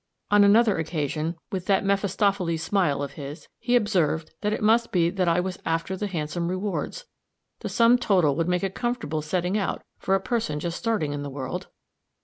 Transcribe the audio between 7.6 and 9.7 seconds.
sum total would make a comfortable setting